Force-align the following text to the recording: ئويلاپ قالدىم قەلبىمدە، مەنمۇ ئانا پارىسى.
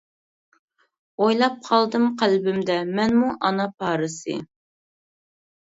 ئويلاپ 1.25 1.59
قالدىم 1.67 2.07
قەلبىمدە، 2.21 2.79
مەنمۇ 3.01 3.29
ئانا 3.35 3.69
پارىسى. 3.85 4.41